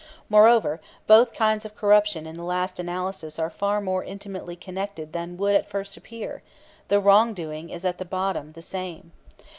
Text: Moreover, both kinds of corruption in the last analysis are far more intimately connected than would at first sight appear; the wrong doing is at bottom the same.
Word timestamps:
Moreover, 0.29 0.81
both 1.05 1.31
kinds 1.31 1.63
of 1.63 1.75
corruption 1.75 2.25
in 2.25 2.33
the 2.33 2.41
last 2.41 2.79
analysis 2.79 3.37
are 3.37 3.51
far 3.51 3.79
more 3.79 4.03
intimately 4.03 4.55
connected 4.55 5.13
than 5.13 5.37
would 5.37 5.53
at 5.53 5.69
first 5.69 5.91
sight 5.91 5.97
appear; 5.99 6.41
the 6.87 6.99
wrong 6.99 7.35
doing 7.35 7.69
is 7.69 7.85
at 7.85 8.09
bottom 8.09 8.53
the 8.53 8.63
same. 8.63 9.11